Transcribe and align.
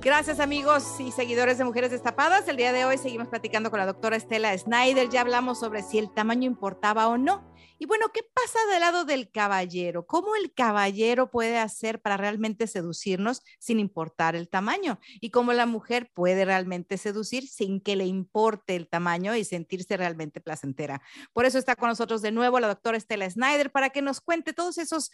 Gracias 0.00 0.38
amigos 0.38 1.00
y 1.00 1.10
seguidores 1.10 1.58
de 1.58 1.64
Mujeres 1.64 1.90
Destapadas. 1.90 2.46
El 2.46 2.56
día 2.56 2.72
de 2.72 2.84
hoy 2.84 2.96
seguimos 2.96 3.28
platicando 3.28 3.70
con 3.70 3.80
la 3.80 3.86
doctora 3.86 4.16
Estela 4.16 4.56
Snyder. 4.56 5.08
Ya 5.08 5.22
hablamos 5.22 5.58
sobre 5.58 5.82
si 5.82 5.98
el 5.98 6.12
tamaño 6.14 6.46
importaba 6.46 7.08
o 7.08 7.18
no. 7.18 7.56
Y 7.78 7.84
bueno, 7.84 8.06
¿qué 8.12 8.22
pasa 8.22 8.58
del 8.70 8.80
lado 8.80 9.04
del 9.04 9.30
caballero? 9.30 10.06
¿Cómo 10.06 10.34
el 10.34 10.54
caballero 10.54 11.30
puede 11.30 11.58
hacer 11.58 12.00
para 12.00 12.16
realmente 12.16 12.66
seducirnos 12.66 13.42
sin 13.58 13.80
importar 13.80 14.34
el 14.34 14.48
tamaño? 14.48 14.98
Y 15.20 15.30
cómo 15.30 15.52
la 15.52 15.66
mujer 15.66 16.10
puede 16.14 16.46
realmente 16.46 16.96
seducir 16.96 17.46
sin 17.46 17.80
que 17.80 17.96
le 17.96 18.06
importe 18.06 18.76
el 18.76 18.88
tamaño 18.88 19.36
y 19.36 19.44
sentirse 19.44 19.96
realmente 19.96 20.40
placentera. 20.40 21.02
Por 21.34 21.44
eso 21.44 21.58
está 21.58 21.76
con 21.76 21.90
nosotros 21.90 22.22
de 22.22 22.32
nuevo 22.32 22.60
la 22.60 22.68
doctora 22.68 22.96
Estela 22.96 23.28
Snyder 23.28 23.70
para 23.70 23.90
que 23.90 24.00
nos 24.00 24.20
cuente 24.22 24.54
todos 24.54 24.78
esos 24.78 25.10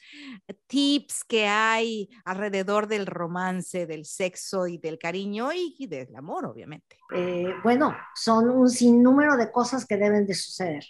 tips 0.69 1.25
que 1.25 1.49
hay 1.49 2.11
alrededor 2.25 2.87
del 2.87 3.07
romance, 3.07 3.87
del 3.87 4.05
sexo 4.05 4.69
del 4.79 4.99
cariño 4.99 5.51
y 5.53 5.87
del 5.87 6.15
amor, 6.17 6.47
obviamente. 6.47 6.97
Eh, 7.15 7.55
bueno, 7.63 7.97
son 8.15 8.51
un 8.51 8.69
sinnúmero 8.69 9.37
de 9.37 9.51
cosas 9.51 9.87
que 9.87 9.97
deben 9.97 10.27
de 10.27 10.35
suceder. 10.35 10.85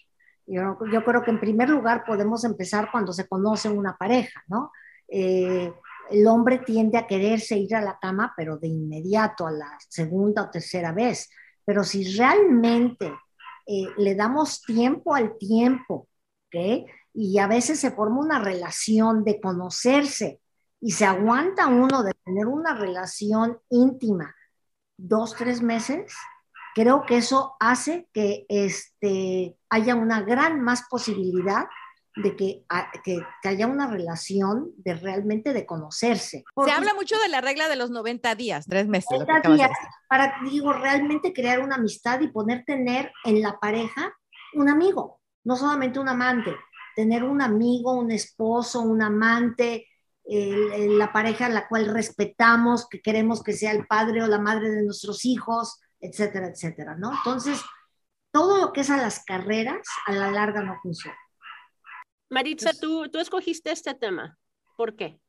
Yo, 0.47 0.77
yo, 0.93 1.05
creo 1.05 1.23
que 1.23 1.31
en 1.31 1.41
primer 1.41 1.69
lugar 1.69 2.05
podemos 2.05 2.45
empezar 2.45 2.91
cuando 2.91 3.13
se 3.13 3.29
conoce 3.29 3.69
una 3.69 3.97
pareja, 3.97 4.43
¿no? 4.49 4.73
Eh, 5.09 5.73
el 6.11 6.27
hombre 6.27 6.59
tiende 6.59 6.99
a 6.99 7.07
quererse 7.07 7.57
ir 7.57 7.75
a 7.75 7.81
la 7.81 7.99
cama, 7.99 8.35
pero 8.37 8.59
de 8.59 8.69
inmediato, 8.69 9.47
a 9.47 9.51
la 9.51 9.79
segunda 9.89 10.43
o 10.43 10.51
tercera 10.51 10.93
vez. 10.93 11.31
Pero 11.65 11.85
si 11.85 12.17
realmente 12.17 13.13
eh, 13.67 13.87
le 13.97 14.15
damos 14.15 14.63
tiempo 14.63 15.15
al 15.15 15.39
tiempo, 15.39 16.09
¿ok? 16.47 16.87
Y 17.15 17.39
a 17.39 17.47
veces 17.47 17.81
se 17.81 17.93
forma 17.93 18.21
una 18.21 18.41
relación 18.41 19.25
de 19.25 19.41
conocerse 19.41 20.42
y 20.83 20.91
se 20.91 21.07
aguanta 21.07 21.69
uno 21.69 22.03
de 22.03 22.13
tener 22.25 22.47
una 22.47 22.75
relación 22.75 23.59
íntima 23.71 24.35
dos, 24.97 25.35
tres 25.37 25.63
meses, 25.63 26.13
creo 26.75 27.05
que 27.07 27.17
eso 27.17 27.57
hace 27.61 28.09
que 28.13 28.47
este, 28.49 29.57
haya 29.71 29.95
una 29.95 30.23
gran 30.23 30.61
más 30.61 30.85
posibilidad 30.89 31.67
de 32.15 32.37
que, 32.37 32.65
que, 33.03 33.23
que, 33.43 33.49
haya 33.49 33.67
una 33.67 33.87
relación 33.87 34.71
de 34.77 34.95
realmente 34.95 35.55
de 35.55 35.65
conocerse. 35.65 36.45
Porque 36.55 36.71
Se 36.71 36.77
habla 36.77 36.93
mucho 36.93 37.17
de 37.19 37.29
la 37.29 37.41
regla 37.41 37.69
de 37.69 37.77
los 37.77 37.91
90 37.91 38.35
días, 38.35 38.67
tres 38.69 38.87
meses. 38.87 39.09
90 39.11 39.51
días, 39.51 39.71
para, 40.09 40.35
digo, 40.45 40.75
realmente 40.75 41.33
crear 41.33 41.61
una 41.61 41.77
amistad 41.77 42.21
y 42.21 42.29
poder 42.29 42.65
tener 42.67 43.11
en 43.25 43.41
la 43.41 43.59
pareja 43.59 44.13
un 44.55 44.69
amigo, 44.69 45.21
no 45.45 45.57
solamente 45.57 45.99
un 45.99 46.09
amante, 46.09 46.55
tener 46.95 47.25
un 47.25 47.41
amigo, 47.41 47.95
un 47.95 48.11
esposo, 48.11 48.83
un 48.83 49.01
amante, 49.01 49.87
eh, 50.25 50.87
la 50.91 51.13
pareja 51.13 51.47
a 51.47 51.51
la 51.51 51.69
cual 51.69 51.87
respetamos, 51.87 52.89
que 52.89 53.01
queremos 53.01 53.43
que 53.43 53.53
sea 53.53 53.73
el 53.73 53.87
padre 53.87 54.23
o 54.23 54.27
la 54.27 54.39
madre 54.39 54.71
de 54.71 54.85
nuestros 54.85 55.25
hijos, 55.25 55.81
etcétera, 56.01 56.49
etcétera, 56.49 56.97
¿no? 56.97 57.13
Entonces, 57.13 57.61
todo 58.33 58.59
lo 58.59 58.73
que 58.73 58.83
es 58.83 58.91
a 58.91 58.97
las 58.97 59.25
carreras, 59.25 59.87
a 60.07 60.13
la 60.13 60.31
larga 60.31 60.63
no 60.63 60.79
funciona. 60.83 61.17
Maritza, 62.31 62.71
tú, 62.73 63.09
tú 63.11 63.19
escogiste 63.19 63.71
este 63.71 63.95
tema. 63.95 64.39
¿Por 64.77 64.97
qué? 64.97 65.21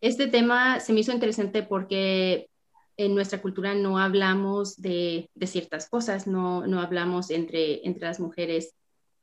Este 0.00 0.26
tema 0.26 0.80
se 0.80 0.92
me 0.92 1.00
hizo 1.00 1.12
interesante 1.12 1.62
porque 1.62 2.50
en 2.96 3.14
nuestra 3.14 3.40
cultura 3.40 3.74
no 3.74 3.98
hablamos 3.98 4.76
de, 4.80 5.30
de 5.34 5.46
ciertas 5.46 5.88
cosas, 5.88 6.26
no, 6.26 6.66
no 6.66 6.80
hablamos 6.80 7.30
entre, 7.30 7.86
entre 7.86 8.08
las 8.08 8.18
mujeres 8.18 8.74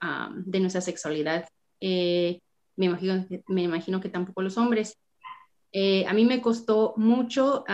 um, 0.02 0.44
de 0.46 0.60
nuestra 0.62 0.82
sexualidad. 0.82 1.48
Eh, 1.82 2.40
me, 2.80 2.86
imagino, 2.86 3.26
me 3.48 3.64
imagino 3.64 4.00
que 4.00 4.08
tampoco 4.08 4.42
los 4.42 4.58
hombres. 4.58 4.98
Eh, 5.74 6.06
a 6.08 6.14
mí 6.14 6.24
me 6.24 6.42
costó 6.42 6.94
mucho 6.96 7.66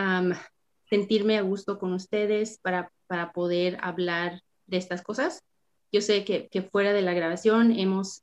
sentirme 0.90 1.38
a 1.38 1.42
gusto 1.42 1.78
con 1.78 1.94
ustedes 1.94 2.58
para, 2.62 2.92
para 3.08 3.32
poder 3.32 3.78
hablar 3.82 4.42
de 4.66 4.78
estas 4.78 5.04
cosas. 5.04 5.44
Yo 5.92 6.02
sé 6.02 6.26
que, 6.26 6.70
fuera 6.72 6.92
de 6.92 7.04
la 7.04 7.14
grabación 7.14 7.72
hemos, 7.72 8.20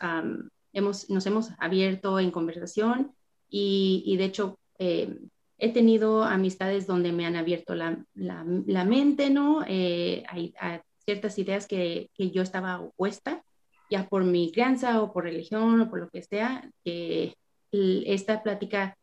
hemos, 0.72 1.08
nos 1.08 1.26
hemos 1.26 1.50
abierto 1.58 2.18
en 2.18 2.32
conversación 2.32 3.12
y, 3.48 4.16
de 4.18 4.24
hecho 4.24 4.58
eh, 4.78 5.20
he 5.58 5.72
tenido 5.72 6.24
amistades 6.24 6.88
donde 6.88 7.12
me 7.12 7.26
han 7.26 7.36
abierto 7.36 7.76
la, 7.76 8.04
la, 8.14 8.44
la 8.66 8.84
mente, 8.84 9.30
¿no? 9.30 9.62
Eh, 9.68 10.24
hay, 10.28 10.52
hay, 10.58 10.80
ciertas 11.04 11.38
ideas 11.38 11.66
que, 11.66 12.10
que, 12.14 12.30
yo 12.30 12.42
estaba 12.42 12.80
opuesta, 12.80 13.44
ya 13.92 14.08
por 14.08 14.24
mi 14.24 14.50
crianza 14.50 15.02
o 15.02 15.12
por 15.12 15.24
religión 15.24 15.80
o 15.82 15.90
por 15.90 16.00
lo 16.00 16.08
que 16.08 16.22
sea, 16.22 16.68
que 16.82 17.36
esta 17.70 18.42
plática 18.42 18.96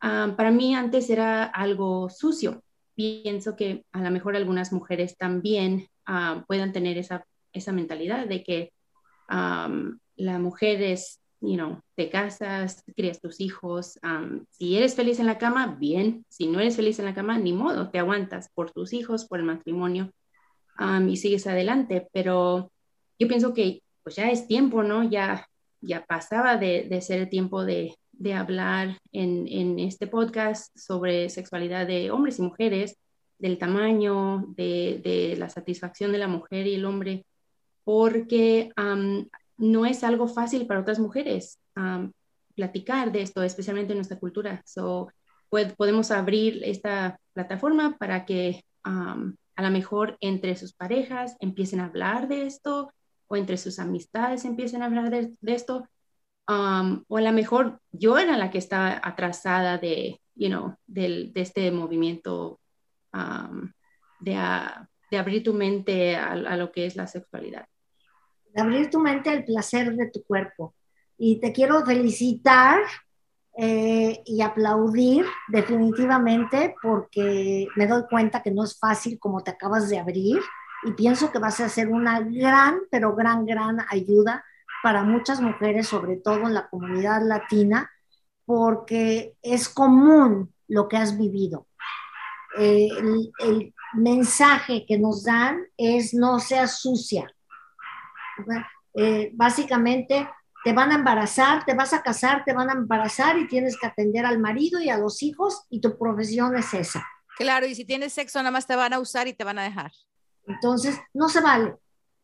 para 0.00 0.50
mí 0.50 0.74
antes 0.74 1.08
era 1.10 1.44
algo 1.44 2.10
sucio, 2.10 2.62
pienso 2.94 3.54
que 3.56 3.84
a 3.92 4.00
lo 4.00 4.10
mejor 4.10 4.34
algunas 4.34 4.72
mujeres 4.72 5.16
también 5.16 5.88
uh, 6.08 6.42
puedan 6.46 6.72
tener 6.72 6.98
esa, 6.98 7.24
esa 7.52 7.72
mentalidad 7.72 8.26
de 8.26 8.42
que 8.42 8.72
um, 9.30 9.98
la 10.16 10.38
mujer 10.38 10.82
es, 10.82 11.20
you 11.40 11.80
te 11.94 12.10
casas, 12.10 12.82
crías 12.96 13.20
tus 13.20 13.40
hijos, 13.40 13.98
si 14.50 14.76
eres 14.76 14.94
feliz 14.94 15.20
en 15.20 15.26
la 15.26 15.38
cama, 15.38 15.76
bien, 15.78 16.24
si 16.28 16.46
no 16.46 16.58
eres 16.58 16.76
feliz 16.76 16.98
en 16.98 17.04
la 17.04 17.14
cama, 17.14 17.38
ni 17.38 17.52
modo, 17.52 17.90
te 17.90 17.98
aguantas 17.98 18.50
por 18.54 18.70
tus 18.72 18.92
hijos, 18.92 19.26
por 19.26 19.38
el 19.38 19.46
matrimonio 19.46 20.10
y 21.08 21.16
sigues 21.16 21.46
adelante, 21.46 22.08
pero 22.12 22.72
yo 23.18 23.28
pienso 23.28 23.54
que 23.54 23.82
pues 24.06 24.14
ya 24.14 24.30
es 24.30 24.46
tiempo, 24.46 24.84
¿no? 24.84 25.02
Ya, 25.02 25.48
ya 25.80 26.06
pasaba 26.06 26.56
de, 26.56 26.96
ser 27.02 27.22
el 27.22 27.28
tiempo 27.28 27.64
de, 27.64 27.96
de 28.12 28.34
hablar 28.34 29.00
en, 29.10 29.48
en, 29.48 29.80
este 29.80 30.06
podcast 30.06 30.70
sobre 30.78 31.28
sexualidad 31.28 31.88
de 31.88 32.12
hombres 32.12 32.38
y 32.38 32.42
mujeres, 32.42 32.98
del 33.36 33.58
tamaño, 33.58 34.44
de, 34.56 35.00
de 35.02 35.34
la 35.36 35.48
satisfacción 35.48 36.12
de 36.12 36.18
la 36.18 36.28
mujer 36.28 36.68
y 36.68 36.76
el 36.76 36.84
hombre, 36.84 37.26
porque 37.82 38.70
no 39.56 39.86
es 39.86 40.04
algo 40.04 40.28
fácil 40.28 40.68
para 40.68 40.82
otras 40.82 41.00
mujeres 41.00 41.58
platicar 42.54 43.10
de 43.10 43.22
esto, 43.22 43.42
especialmente 43.42 43.92
en 43.92 43.98
nuestra 43.98 44.20
cultura. 44.20 44.62
So, 44.66 45.08
podemos 45.48 46.12
abrir 46.12 46.62
esta 46.62 47.18
plataforma 47.32 47.96
para 47.98 48.24
que 48.24 48.62
a 48.84 49.62
lo 49.62 49.70
mejor 49.72 50.16
entre 50.20 50.54
sus 50.54 50.74
parejas 50.74 51.34
empiecen 51.40 51.80
a 51.80 51.86
hablar 51.86 52.28
de 52.28 52.46
esto 52.46 52.92
o 53.28 53.36
entre 53.36 53.56
sus 53.56 53.78
amistades 53.78 54.44
empiecen 54.44 54.82
a 54.82 54.86
hablar 54.86 55.10
de, 55.10 55.32
de 55.40 55.54
esto 55.54 55.88
Um, 56.48 57.04
o 57.08 57.16
a 57.16 57.20
lo 57.22 57.32
mejor 57.32 57.80
yo 57.90 58.18
era 58.18 58.36
la 58.36 58.50
que 58.50 58.58
estaba 58.58 59.00
atrasada 59.02 59.78
de, 59.78 60.20
you 60.36 60.48
know, 60.48 60.76
del, 60.86 61.32
de 61.32 61.40
este 61.40 61.72
movimiento 61.72 62.60
um, 63.12 63.72
de, 64.20 64.38
de, 65.10 65.18
abrir 65.18 65.42
tu 65.42 65.52
mente 65.54 66.14
a, 66.14 66.56
lo 66.56 66.70
que 66.70 66.86
es 66.86 66.94
la 66.94 67.08
sexualidad. 67.08 67.66
abrir 68.54 68.90
tu 68.90 69.00
mente 69.00 69.30
al 69.30 69.44
placer 69.44 69.96
de 69.96 70.08
tu 70.08 70.22
cuerpo. 70.22 70.74
Y 71.18 71.40
te 71.40 71.52
quiero 71.52 71.84
felicitar 71.84 72.80
eh, 73.58 74.22
y 74.24 74.40
aplaudir 74.40 75.26
definitivamente 75.48 76.76
porque 76.80 77.66
me 77.74 77.88
doy 77.88 78.04
cuenta 78.08 78.42
que 78.42 78.52
no 78.52 78.62
es 78.62 78.78
fácil 78.78 79.18
como 79.18 79.42
te 79.42 79.50
acabas 79.50 79.88
de 79.88 79.98
abrir 79.98 80.40
y 80.86 80.92
pienso 80.92 81.32
que 81.32 81.40
vas 81.40 81.58
a 81.60 81.68
ser 81.68 81.88
una 81.88 82.20
gran, 82.20 82.78
pero 82.90 83.14
gran, 83.14 83.44
gran 83.44 83.78
ayuda 83.90 84.44
para 84.84 85.02
muchas 85.02 85.40
mujeres, 85.40 85.88
sobre 85.88 86.16
todo 86.16 86.46
en 86.46 86.54
la 86.54 86.68
comunidad 86.68 87.20
latina, 87.26 87.90
porque 88.44 89.34
es 89.42 89.68
común 89.68 90.54
lo 90.68 90.86
que 90.86 90.96
has 90.96 91.18
vivido. 91.18 91.66
Eh, 92.56 92.88
el, 93.40 93.72
mensaje 93.94 94.84
que 94.86 94.98
nos 94.98 95.24
dan 95.24 95.64
es 95.76 96.12
no 96.12 96.38
seas 96.38 96.80
sucia. 96.80 97.32
Eh, 98.94 99.30
básicamente 99.32 100.28
te 100.62 100.72
van 100.74 100.92
a 100.92 100.96
embarazar, 100.96 101.64
te 101.64 101.72
vas 101.72 101.94
a 101.94 102.02
casar, 102.02 102.44
te 102.44 102.52
van 102.52 102.68
a 102.68 102.74
embarazar 102.74 103.38
y 103.38 103.46
tienes 103.46 103.78
que 103.78 103.86
atender 103.86 104.26
al 104.26 104.38
marido 104.38 104.82
y 104.82 104.90
a 104.90 104.98
los 104.98 105.22
hijos 105.22 105.64
y 105.70 105.80
tu 105.80 105.96
profesión 105.96 106.56
es 106.56 106.74
esa. 106.74 107.06
Claro, 107.38 107.66
y 107.66 107.74
si 107.74 107.86
tienes 107.86 108.12
sexo 108.12 108.38
nada 108.40 108.50
más 108.50 108.66
te 108.66 108.76
van 108.76 108.92
a 108.92 108.98
usar 108.98 109.28
y 109.28 109.32
te 109.32 109.44
van 109.44 109.58
a 109.58 109.62
dejar. 109.62 109.92
Entonces, 110.46 110.98
no 111.12 111.28
se 111.28 111.40
vale, 111.40 111.76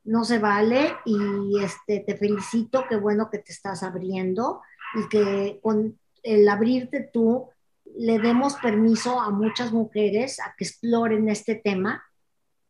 no 0.05 0.25
se 0.25 0.39
vale 0.39 0.95
y 1.05 1.63
este, 1.63 2.01
te 2.01 2.17
felicito, 2.17 2.85
qué 2.89 2.97
bueno 2.97 3.31
que 3.31 3.39
te 3.39 3.53
estás 3.53 3.83
abriendo 3.83 4.63
y 4.95 5.09
que 5.09 5.61
con 5.63 5.99
el 6.23 6.49
abrirte 6.49 7.11
tú 7.13 7.49
le 7.97 8.19
demos 8.19 8.55
permiso 8.57 9.21
a 9.21 9.31
muchas 9.31 9.73
mujeres 9.73 10.41
a 10.41 10.55
que 10.57 10.65
exploren 10.65 11.29
este 11.29 11.57
tema 11.57 12.03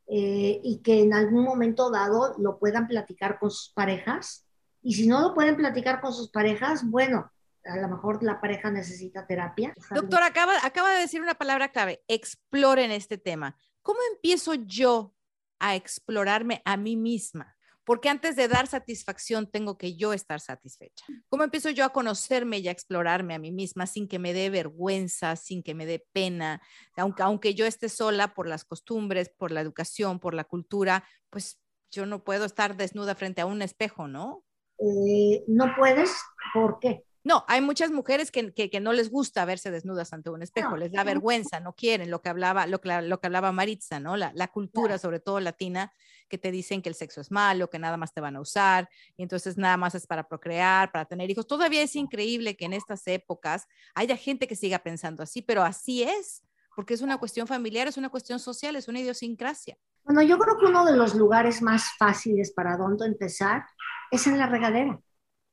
eh, 0.08 0.60
y 0.62 0.78
que 0.82 1.02
en 1.02 1.14
algún 1.14 1.44
momento 1.44 1.90
dado 1.90 2.34
lo 2.38 2.58
puedan 2.58 2.88
platicar 2.88 3.38
con 3.38 3.50
sus 3.50 3.72
parejas 3.72 4.46
y 4.82 4.94
si 4.94 5.06
no 5.06 5.20
lo 5.20 5.32
pueden 5.32 5.56
platicar 5.56 6.00
con 6.00 6.12
sus 6.12 6.30
parejas, 6.30 6.84
bueno, 6.84 7.30
a 7.64 7.76
lo 7.76 7.88
mejor 7.88 8.22
la 8.22 8.40
pareja 8.40 8.70
necesita 8.70 9.26
terapia. 9.26 9.72
Doctor, 9.94 10.22
acaba, 10.24 10.54
acaba 10.64 10.92
de 10.92 11.00
decir 11.00 11.22
una 11.22 11.34
palabra 11.34 11.70
clave, 11.70 12.02
exploren 12.08 12.90
este 12.90 13.16
tema. 13.16 13.56
¿Cómo 13.82 14.00
empiezo 14.12 14.54
yo 14.54 15.14
a 15.62 15.76
explorarme 15.76 16.60
a 16.64 16.76
mí 16.76 16.96
misma? 16.96 17.56
Porque 17.84 18.08
antes 18.08 18.36
de 18.36 18.46
dar 18.46 18.66
satisfacción 18.66 19.50
tengo 19.50 19.78
que 19.78 19.96
yo 19.96 20.12
estar 20.12 20.40
satisfecha. 20.40 21.04
¿Cómo 21.28 21.42
empiezo 21.42 21.70
yo 21.70 21.84
a 21.84 21.92
conocerme 21.92 22.58
y 22.58 22.68
a 22.68 22.70
explorarme 22.70 23.34
a 23.34 23.38
mí 23.38 23.50
misma 23.50 23.86
sin 23.86 24.06
que 24.06 24.18
me 24.18 24.32
dé 24.32 24.50
vergüenza, 24.50 25.34
sin 25.36 25.62
que 25.62 25.74
me 25.74 25.86
dé 25.86 26.04
pena? 26.12 26.60
Aunque, 26.96 27.22
aunque 27.22 27.54
yo 27.54 27.66
esté 27.66 27.88
sola 27.88 28.34
por 28.34 28.46
las 28.46 28.64
costumbres, 28.64 29.30
por 29.30 29.50
la 29.50 29.60
educación, 29.60 30.20
por 30.20 30.34
la 30.34 30.44
cultura, 30.44 31.04
pues 31.30 31.60
yo 31.90 32.06
no 32.06 32.22
puedo 32.22 32.44
estar 32.44 32.76
desnuda 32.76 33.14
frente 33.14 33.40
a 33.40 33.46
un 33.46 33.62
espejo, 33.62 34.06
¿no? 34.06 34.44
Eh, 34.78 35.44
no 35.46 35.74
puedes, 35.76 36.12
¿por 36.54 36.78
qué? 36.80 37.04
No, 37.24 37.44
hay 37.46 37.60
muchas 37.60 37.92
mujeres 37.92 38.32
que, 38.32 38.52
que, 38.52 38.80
no 38.80 38.92
les 38.92 39.10
gusta 39.10 39.44
verse 39.44 39.70
desnudas 39.70 40.12
ante 40.12 40.30
un 40.30 40.42
espejo, 40.42 40.76
les 40.76 40.90
da 40.90 41.04
vergüenza, 41.04 41.60
no 41.60 41.74
quieren, 41.74 42.10
lo 42.10 42.20
que 42.20 42.28
hablaba, 42.28 42.66
lo, 42.66 42.80
lo 42.82 43.20
que 43.20 43.26
hablaba 43.26 43.52
Maritza, 43.52 44.00
¿no? 44.00 44.16
La, 44.16 44.32
la 44.34 44.48
cultura, 44.48 44.98
sobre 44.98 45.20
todo 45.20 45.38
latina, 45.38 45.92
que 46.28 46.38
te 46.38 46.50
dicen 46.50 46.82
que 46.82 46.88
el 46.88 46.96
sexo 46.96 47.20
es 47.20 47.30
malo, 47.30 47.70
que 47.70 47.78
nada 47.78 47.96
más 47.96 48.12
te 48.12 48.20
van 48.20 48.34
a 48.34 48.40
usar, 48.40 48.88
y 49.16 49.22
entonces 49.22 49.56
nada 49.56 49.76
más 49.76 49.94
es 49.94 50.06
para 50.06 50.26
procrear, 50.26 50.90
para 50.90 51.04
tener 51.04 51.30
hijos. 51.30 51.46
Todavía 51.46 51.82
es 51.82 51.94
increíble 51.94 52.56
que 52.56 52.64
en 52.64 52.72
estas 52.72 53.06
épocas 53.06 53.68
haya 53.94 54.16
gente 54.16 54.48
que 54.48 54.56
siga 54.56 54.80
pensando 54.80 55.22
así, 55.22 55.42
pero 55.42 55.62
así 55.62 56.02
es, 56.02 56.42
porque 56.74 56.94
es 56.94 57.02
una 57.02 57.18
cuestión 57.18 57.46
familiar, 57.46 57.86
es 57.86 57.98
una 57.98 58.08
cuestión 58.08 58.40
social, 58.40 58.74
es 58.76 58.88
una 58.88 59.00
idiosincrasia. 59.00 59.76
Bueno, 60.04 60.22
yo 60.22 60.38
creo 60.38 60.58
que 60.58 60.66
uno 60.66 60.84
de 60.84 60.96
los 60.96 61.14
lugares 61.14 61.62
más 61.62 61.84
fáciles 61.98 62.52
para 62.52 62.76
dónde 62.76 63.06
empezar 63.06 63.64
es 64.10 64.26
en 64.26 64.38
la 64.38 64.46
regadera. 64.46 64.98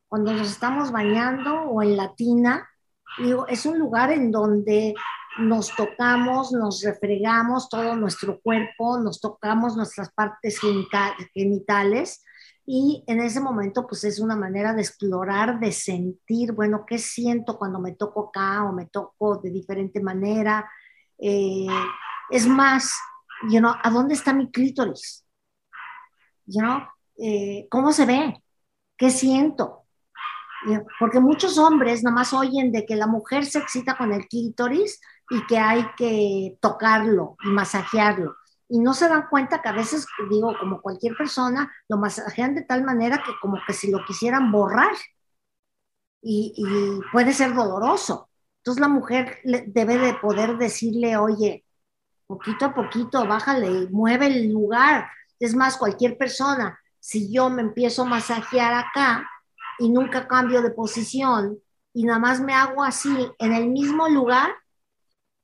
Cuando 0.09 0.33
nos 0.33 0.49
estamos 0.49 0.91
bañando 0.91 1.61
o 1.63 1.83
en 1.83 1.95
la 1.95 2.15
tina, 2.15 2.67
digo, 3.19 3.47
es 3.47 3.65
un 3.67 3.77
lugar 3.77 4.11
en 4.11 4.31
donde 4.31 4.95
nos 5.37 5.73
tocamos, 5.75 6.51
nos 6.51 6.81
refregamos 6.81 7.69
todo 7.69 7.95
nuestro 7.95 8.41
cuerpo, 8.41 8.99
nos 8.99 9.21
tocamos 9.21 9.77
nuestras 9.77 10.11
partes 10.11 10.59
genitales 11.33 12.23
y 12.65 13.03
en 13.07 13.19
ese 13.19 13.39
momento 13.39 13.87
pues 13.87 14.03
es 14.03 14.19
una 14.19 14.35
manera 14.35 14.73
de 14.73 14.81
explorar, 14.81 15.59
de 15.59 15.71
sentir, 15.71 16.53
bueno, 16.53 16.85
¿qué 16.87 16.97
siento 16.97 17.57
cuando 17.57 17.79
me 17.79 17.93
toco 17.93 18.29
acá 18.29 18.63
o 18.63 18.73
me 18.73 18.87
toco 18.87 19.37
de 19.37 19.51
diferente 19.51 20.01
manera? 20.01 20.69
Eh, 21.17 21.67
es 22.29 22.47
más, 22.47 22.93
you 23.49 23.59
know, 23.59 23.73
¿a 23.81 23.89
dónde 23.89 24.15
está 24.15 24.33
mi 24.33 24.51
clítoris? 24.51 25.25
You 26.45 26.61
know, 26.61 26.81
eh, 27.17 27.67
¿Cómo 27.69 27.91
se 27.91 28.05
ve? 28.05 28.43
¿Qué 28.97 29.09
siento? 29.09 29.78
Porque 30.99 31.19
muchos 31.19 31.57
hombres 31.57 32.03
nomás 32.03 32.33
oyen 32.33 32.71
de 32.71 32.85
que 32.85 32.95
la 32.95 33.07
mujer 33.07 33.45
se 33.45 33.59
excita 33.59 33.97
con 33.97 34.11
el 34.13 34.27
clítoris 34.27 34.99
y 35.29 35.45
que 35.47 35.57
hay 35.57 35.85
que 35.95 36.57
tocarlo 36.59 37.37
y 37.43 37.49
masajearlo. 37.49 38.35
Y 38.67 38.79
no 38.79 38.93
se 38.93 39.07
dan 39.07 39.27
cuenta 39.29 39.61
que 39.61 39.69
a 39.69 39.73
veces, 39.73 40.05
digo, 40.29 40.53
como 40.59 40.81
cualquier 40.81 41.15
persona, 41.15 41.71
lo 41.87 41.97
masajean 41.97 42.55
de 42.55 42.63
tal 42.63 42.83
manera 42.83 43.23
que 43.25 43.31
como 43.41 43.57
que 43.65 43.73
si 43.73 43.89
lo 43.89 44.05
quisieran 44.05 44.51
borrar. 44.51 44.91
Y, 46.21 46.53
y 46.55 47.11
puede 47.11 47.33
ser 47.33 47.53
doloroso. 47.53 48.29
Entonces 48.57 48.81
la 48.81 48.89
mujer 48.89 49.39
debe 49.43 49.97
de 49.97 50.13
poder 50.15 50.57
decirle, 50.57 51.17
oye, 51.17 51.65
poquito 52.27 52.65
a 52.65 52.73
poquito, 52.73 53.25
bájale, 53.25 53.87
mueve 53.89 54.27
el 54.27 54.51
lugar. 54.51 55.09
Es 55.39 55.55
más, 55.55 55.77
cualquier 55.77 56.17
persona 56.17 56.77
si 56.99 57.31
yo 57.31 57.49
me 57.49 57.61
empiezo 57.61 58.03
a 58.03 58.05
masajear 58.05 58.73
acá 58.73 59.27
y 59.79 59.89
nunca 59.89 60.27
cambio 60.27 60.61
de 60.61 60.71
posición 60.71 61.59
y 61.93 62.03
nada 62.03 62.19
más 62.19 62.39
me 62.39 62.53
hago 62.53 62.83
así 62.83 63.09
en 63.39 63.53
el 63.53 63.69
mismo 63.69 64.07
lugar, 64.07 64.51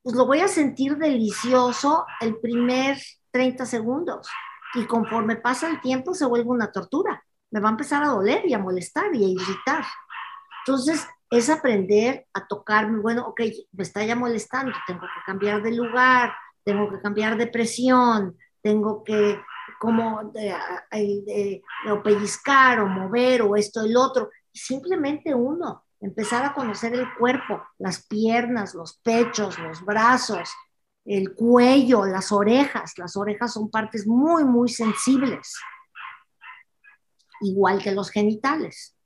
pues 0.02 0.14
lo 0.14 0.26
voy 0.26 0.40
a 0.40 0.48
sentir 0.48 0.96
delicioso 0.96 2.06
el 2.20 2.38
primer 2.38 2.98
30 3.32 3.66
segundos. 3.66 4.28
Y 4.74 4.86
conforme 4.86 5.36
pasa 5.36 5.68
el 5.68 5.80
tiempo 5.80 6.14
se 6.14 6.26
vuelve 6.26 6.50
una 6.50 6.70
tortura. 6.70 7.22
Me 7.50 7.60
va 7.60 7.68
a 7.68 7.72
empezar 7.72 8.02
a 8.02 8.08
doler 8.08 8.46
y 8.46 8.54
a 8.54 8.58
molestar 8.58 9.14
y 9.14 9.24
a 9.24 9.28
irritar. 9.28 9.84
Entonces, 10.64 11.06
es 11.30 11.50
aprender 11.50 12.26
a 12.34 12.46
tocarme, 12.46 13.00
bueno, 13.00 13.26
ok, 13.26 13.40
me 13.72 13.82
está 13.82 14.04
ya 14.04 14.14
molestando, 14.14 14.72
tengo 14.86 15.00
que 15.00 15.22
cambiar 15.24 15.62
de 15.62 15.72
lugar, 15.72 16.32
tengo 16.64 16.88
que 16.88 17.00
cambiar 17.00 17.36
de 17.36 17.48
presión, 17.48 18.36
tengo 18.62 19.02
que 19.02 19.40
como 19.78 20.24
de, 20.32 20.54
de, 20.92 21.62
o 21.90 22.02
pellizcar 22.02 22.80
o 22.80 22.86
mover 22.86 23.42
o 23.42 23.56
esto, 23.56 23.82
el 23.82 23.96
otro. 23.96 24.30
Simplemente 24.52 25.34
uno, 25.34 25.84
empezar 26.00 26.44
a 26.44 26.54
conocer 26.54 26.94
el 26.94 27.06
cuerpo, 27.14 27.62
las 27.78 28.06
piernas, 28.06 28.74
los 28.74 28.98
pechos, 28.98 29.58
los 29.58 29.84
brazos, 29.84 30.50
el 31.04 31.34
cuello, 31.34 32.04
las 32.04 32.32
orejas. 32.32 32.98
Las 32.98 33.16
orejas 33.16 33.52
son 33.52 33.70
partes 33.70 34.06
muy, 34.06 34.44
muy 34.44 34.68
sensibles, 34.68 35.56
igual 37.40 37.82
que 37.82 37.92
los 37.92 38.10
genitales. 38.10 38.96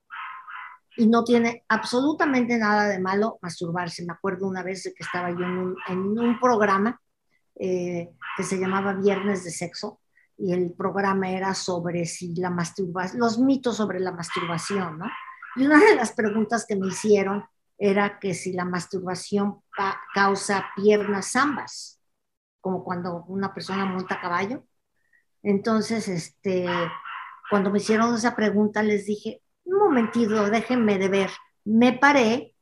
Y 0.97 1.07
no 1.07 1.25
tiene 1.25 1.65
absolutamente 1.69 2.59
nada 2.59 2.89
de 2.89 2.99
malo 2.99 3.39
masturbarse. 3.43 4.05
Me 4.05 4.13
acuerdo 4.13 4.47
una 4.47 4.63
vez 4.63 4.83
que 4.83 5.05
estaba 5.05 5.31
yo 5.31 5.45
en 5.45 5.59
un, 5.59 5.77
en 5.89 5.99
un 5.99 6.41
programa 6.41 7.01
eh, 7.59 8.11
que 8.37 8.43
se 8.43 8.59
llamaba 8.59 8.95
Viernes 8.95 9.45
de 9.45 9.51
Sexo 9.51 10.01
y 10.41 10.53
el 10.53 10.73
programa 10.73 11.31
era 11.31 11.55
sobre 11.55 12.07
si 12.07 12.35
la 12.35 12.51
masturbación, 12.51 13.21
los 13.21 13.39
mitos 13.39 13.77
sobre 13.77 14.01
la 14.01 14.13
masturbación, 14.13 14.99
¿no? 14.99 15.07
Y 15.57 15.67
una 15.67 15.79
de 15.79 15.97
las 15.97 16.13
preguntas 16.13 16.65
que 16.67 16.77
me 16.77 16.89
hicieron 16.89 17.45
era 17.77 18.19
que 18.19 18.35
si 18.35 18.53
la 18.53 18.65
masturbación 18.65 19.63
causa 20.15 20.67
piernas 20.77 21.33
zambas, 21.33 22.01
como 22.61 22.85
cuando 22.85 23.25
una 23.25 23.53
persona 23.53 23.85
monta 23.85 24.15
a 24.15 24.21
caballo. 24.21 24.65
Entonces, 25.43 26.09
este, 26.09 26.67
cuando 27.51 27.71
me 27.71 27.79
hicieron 27.79 28.15
esa 28.15 28.37
pregunta, 28.37 28.83
les 28.83 29.07
dije, 29.07 29.43
un 29.65 29.79
momentito, 29.79 30.49
déjenme 30.51 30.99
de 30.99 31.09
ver. 31.09 31.31
Me 31.65 31.93
paré, 31.93 32.55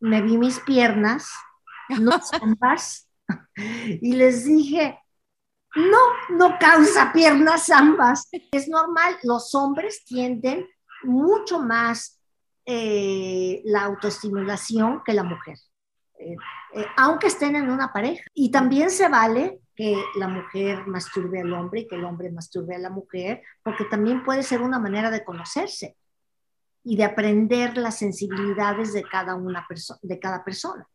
me 0.00 0.22
vi 0.22 0.36
mis 0.36 0.60
piernas, 0.60 1.30
no 2.00 2.18
zambas, 2.20 3.08
y 3.56 4.14
les 4.14 4.44
dije, 4.44 4.98
no, 5.76 6.36
no 6.36 6.58
causa 6.58 7.12
piernas 7.12 7.70
ambas. 7.70 8.28
Es 8.52 8.68
normal, 8.68 9.16
los 9.22 9.54
hombres 9.54 10.04
tienden 10.04 10.66
mucho 11.02 11.60
más 11.60 12.20
eh, 12.66 13.60
la 13.64 13.82
autoestimulación 13.82 15.02
que 15.04 15.12
la 15.12 15.22
mujer, 15.22 15.58
eh, 16.18 16.36
eh, 16.74 16.86
aunque 16.96 17.26
estén 17.26 17.56
en 17.56 17.70
una 17.70 17.92
pareja. 17.92 18.24
Y 18.34 18.50
también 18.50 18.90
se 18.90 19.08
vale 19.08 19.60
que 19.74 20.02
la 20.16 20.28
mujer 20.28 20.86
masturbe 20.86 21.40
al 21.40 21.52
hombre 21.52 21.80
y 21.80 21.88
que 21.88 21.96
el 21.96 22.04
hombre 22.04 22.30
masturbe 22.30 22.76
a 22.76 22.78
la 22.78 22.90
mujer, 22.90 23.42
porque 23.62 23.84
también 23.84 24.24
puede 24.24 24.42
ser 24.42 24.62
una 24.62 24.78
manera 24.78 25.10
de 25.10 25.24
conocerse 25.24 25.96
y 26.84 26.96
de 26.96 27.04
aprender 27.04 27.76
las 27.76 27.98
sensibilidades 27.98 28.92
de 28.92 29.02
cada, 29.02 29.34
una 29.34 29.66
de 30.02 30.18
cada 30.18 30.44
persona. 30.44 30.86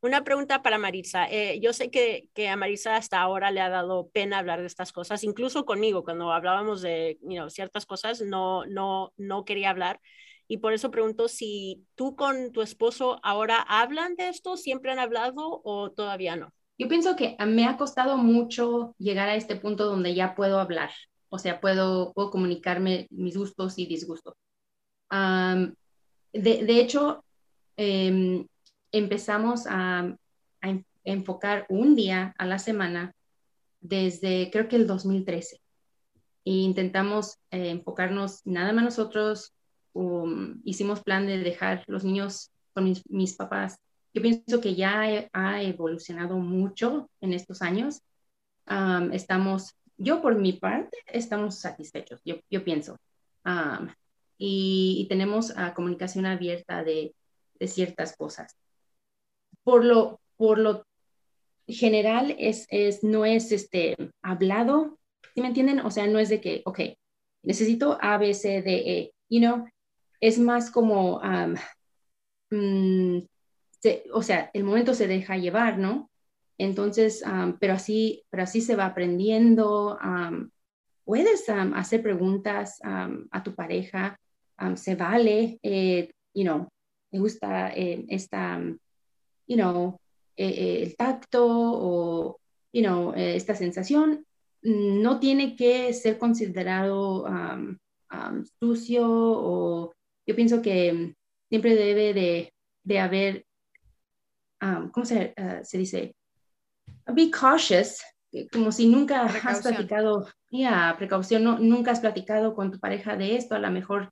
Una 0.00 0.24
pregunta 0.24 0.62
para 0.62 0.78
Marisa. 0.78 1.26
Eh, 1.30 1.58
yo 1.60 1.72
sé 1.72 1.90
que, 1.90 2.28
que, 2.34 2.48
a 2.48 2.56
Marisa 2.56 2.96
hasta 2.96 3.20
ahora 3.20 3.50
le 3.50 3.60
ha 3.60 3.70
dado 3.70 4.08
pena 4.08 4.38
hablar 4.38 4.60
de 4.60 4.66
estas 4.66 4.92
cosas, 4.92 5.24
incluso 5.24 5.64
conmigo, 5.64 6.04
cuando 6.04 6.32
hablábamos 6.32 6.82
de 6.82 7.18
ciertas 7.48 7.86
cosas, 7.86 8.20
no, 8.20 8.66
no, 8.66 9.12
no 9.16 9.44
quería 9.44 9.70
hablar. 9.70 10.00
Y 10.48 10.58
por 10.58 10.72
eso 10.72 10.90
pregunto 10.90 11.28
si 11.28 11.84
tú 11.96 12.14
con 12.14 12.52
tu 12.52 12.62
esposo 12.62 13.18
ahora 13.22 13.56
hablan 13.60 14.14
de 14.16 14.28
esto, 14.28 14.56
siempre 14.56 14.92
han 14.92 14.98
hablado 14.98 15.60
o 15.64 15.90
todavía 15.90 16.36
no. 16.36 16.52
Yo 16.78 16.88
pienso 16.88 17.16
que 17.16 17.36
me 17.46 17.66
ha 17.66 17.76
costado 17.76 18.18
mucho 18.18 18.94
llegar 18.98 19.28
a 19.28 19.34
este 19.34 19.56
punto 19.56 19.86
donde 19.86 20.14
ya 20.14 20.34
puedo 20.34 20.60
hablar, 20.60 20.90
o 21.30 21.38
sea, 21.38 21.60
puedo, 21.60 22.12
puedo 22.12 22.30
comunicarme 22.30 23.06
mis 23.10 23.36
gustos 23.36 23.78
y 23.78 23.86
disgustos. 23.86 24.34
de, 25.10 25.72
de, 26.32 26.80
hecho, 26.80 27.24
em, 27.76 28.46
empezamos 28.98 29.66
a, 29.68 30.16
enfocar 31.04 31.66
un 31.68 31.94
día 31.94 32.34
a 32.36 32.46
la 32.46 32.58
semana 32.58 33.14
desde 33.80 34.50
creo 34.50 34.66
que 34.66 34.74
el 34.74 34.88
2013. 34.88 35.60
E 36.44 36.50
intentamos 36.50 37.38
eh, 37.52 37.70
enfocarnos 37.70 38.40
nada 38.44 38.72
más 38.72 38.82
nosotros, 38.82 39.52
um, 39.92 40.60
hicimos 40.64 41.04
plan 41.04 41.24
de 41.28 41.38
dejar 41.38 41.84
los 41.86 42.02
niños 42.02 42.50
con 42.74 42.92
mis, 43.08 43.36
papás. 43.36 43.78
Yo 44.12 44.20
pienso 44.20 44.60
que 44.60 44.74
ya 44.74 45.28
ha 45.32 45.62
evolucionado 45.62 46.38
mucho 46.38 47.08
en 47.20 47.34
estos 47.34 47.62
años. 47.62 48.02
estamos, 49.12 49.76
yo 49.96 50.20
por 50.20 50.34
mi 50.34 50.54
parte, 50.54 50.98
estamos 51.06 51.60
satisfechos, 51.60 52.20
yo, 52.24 52.36
yo 52.50 52.64
pienso. 52.64 52.98
y, 54.38 55.06
tenemos 55.08 55.50
uh, 55.50 55.72
comunicación 55.76 56.26
abierta 56.26 56.82
de, 56.82 57.14
de 57.60 57.68
ciertas 57.68 58.16
cosas 58.16 58.56
por 59.66 59.84
lo, 59.84 60.20
por 60.36 60.58
lo 60.58 60.86
general 61.66 62.36
es, 62.38 62.68
es, 62.70 63.02
no 63.02 63.24
es 63.24 63.50
este, 63.50 63.96
hablado, 64.22 64.96
¿sí 65.34 65.40
me 65.40 65.48
entienden? 65.48 65.80
O 65.80 65.90
sea, 65.90 66.06
no 66.06 66.20
es 66.20 66.28
de 66.28 66.40
que, 66.40 66.62
ok, 66.64 66.80
necesito 67.42 67.98
A, 68.00 68.16
B, 68.16 68.32
C, 68.32 68.62
D, 68.62 68.74
E, 68.86 69.12
you 69.28 69.40
know, 69.40 69.66
es 70.20 70.38
más 70.38 70.70
como, 70.70 71.20
mm, 72.50 73.18
o 74.12 74.22
sea, 74.22 74.50
el 74.54 74.62
momento 74.62 74.94
se 74.94 75.08
deja 75.08 75.36
llevar, 75.36 75.78
¿no? 75.78 76.10
Entonces, 76.58 77.24
pero, 77.58 77.74
así, 77.74 78.22
pero 78.30 78.44
así 78.44 78.60
se 78.60 78.76
va 78.76 78.86
aprendiendo. 78.86 79.98
puedes 81.04 81.48
hacer 81.48 82.04
preguntas 82.04 82.78
a 82.84 83.42
tu 83.42 83.52
pareja, 83.52 84.16
se 84.76 84.94
vale, 84.94 85.58
eh, 85.60 86.12
you 86.32 86.44
know, 86.44 86.68
me 87.10 87.18
gusta 87.18 87.70
eh, 87.74 88.04
esta 88.08 88.60
you 89.46 89.56
know, 89.56 90.00
eh, 90.36 90.48
eh, 90.48 90.82
el 90.82 90.96
tacto 90.96 91.46
o, 91.48 92.40
you 92.72 92.82
know, 92.82 93.14
eh, 93.14 93.36
esta 93.36 93.54
sensación 93.54 94.26
no 94.62 95.18
tiene 95.20 95.56
que 95.56 95.92
ser 95.94 96.18
considerado 96.18 97.24
sucio 98.58 99.06
o 99.08 99.94
yo 100.26 100.34
pienso 100.34 100.60
que 100.60 101.14
siempre 101.48 101.76
debe 101.76 102.12
de, 102.12 102.52
de 102.82 102.98
haber, 102.98 103.46
¿cómo 104.58 105.06
se, 105.06 105.34
se, 105.62 105.78
dice? 105.78 106.16
Be 107.06 107.30
cautious, 107.30 108.02
como 108.52 108.72
si 108.72 108.88
nunca 108.88 109.26
has 109.26 109.60
platicado, 109.60 110.26
ya, 110.50 110.96
precaución, 110.98 111.44
no, 111.44 111.60
nunca 111.60 111.92
has 111.92 112.00
platicado 112.00 112.54
con 112.54 112.72
tu 112.72 112.80
pareja 112.80 113.16
de 113.16 113.36
esto, 113.36 113.54
a 113.54 113.60
lo 113.60 113.70
mejor 113.70 114.10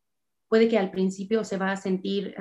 puede 0.48 0.68
que 0.68 0.78
al 0.78 0.92
principio 0.92 1.42
se 1.42 1.56
va 1.56 1.72
a 1.72 1.76
sentir 1.76 2.32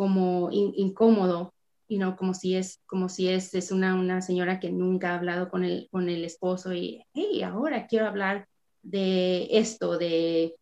como 0.00 0.48
incómodo, 0.50 1.52
you 1.86 1.98
know, 1.98 2.16
como 2.16 2.32
si 2.32 2.56
es, 2.56 2.80
como 2.86 3.10
si 3.10 3.28
es, 3.28 3.52
es 3.52 3.70
una, 3.70 3.94
una 3.94 4.22
señora 4.22 4.58
que 4.58 4.72
nunca 4.72 5.10
ha 5.10 5.16
hablado 5.16 5.50
con 5.50 5.62
el, 5.62 5.88
con 5.90 6.08
el 6.08 6.24
esposo 6.24 6.72
y, 6.72 7.04
hey, 7.12 7.42
ahora 7.42 7.86
quiero 7.86 8.06
hablar 8.06 8.48
de 8.80 9.46
esto, 9.50 9.98
de, 9.98 10.54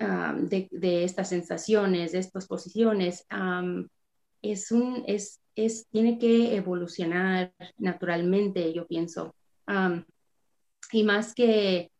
um, 0.00 0.48
de, 0.48 0.66
de, 0.72 1.04
estas 1.04 1.28
sensaciones, 1.28 2.10
de 2.10 2.18
estas 2.18 2.48
posiciones. 2.48 3.24
Um, 3.30 3.86
es 4.42 4.72
un, 4.72 5.04
es, 5.06 5.40
es, 5.54 5.86
tiene 5.92 6.18
que 6.18 6.56
evolucionar 6.56 7.52
naturalmente, 7.78 8.72
yo 8.72 8.84
pienso. 8.88 9.32
Um, 9.68 10.02
y 10.90 11.04
más 11.04 11.34
que 11.34 11.92